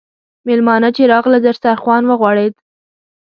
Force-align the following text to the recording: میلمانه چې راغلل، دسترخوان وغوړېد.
میلمانه 0.47 0.89
چې 0.95 1.03
راغلل، 1.11 1.41
دسترخوان 1.47 2.03
وغوړېد. 2.05 2.53